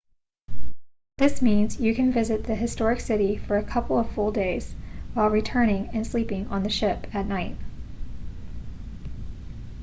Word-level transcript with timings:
this 1.19 1.43
means 1.43 1.79
you 1.79 1.93
can 1.93 2.11
visit 2.11 2.45
the 2.45 2.55
historic 2.55 2.99
city 2.99 3.37
for 3.37 3.57
a 3.57 3.63
couple 3.63 3.99
of 3.99 4.09
full 4.09 4.31
days 4.31 4.73
while 5.13 5.29
returning 5.29 5.89
and 5.93 6.07
sleeping 6.07 6.47
on 6.47 6.63
the 6.63 6.71
ship 6.71 7.05
at 7.13 7.27
night 7.27 7.55